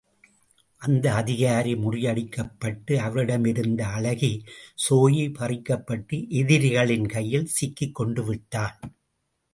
அந்த 0.81 1.13
அதிகாரி 1.13 1.73
முறியடிக்கப்பட்டு 1.73 2.93
அவரிடமிருந்து 2.97 3.83
அழகி 3.83 4.31
ஸோயி 4.85 5.25
பறிக்கப்பட்டு 5.39 6.19
எதிரிகளின் 6.31 7.07
கையில் 7.07 7.47
சிக்கிக் 7.57 7.95
கொண்டு 7.95 8.23
விட்டாள். 8.25 8.77